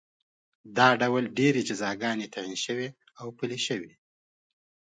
دا 0.77 0.87
ډول 1.01 1.23
ډېرې 1.37 1.61
جزاګانې 1.69 2.27
تعین 2.33 2.91
او 3.21 3.27
پلې 3.37 3.57
شوې 3.67 3.91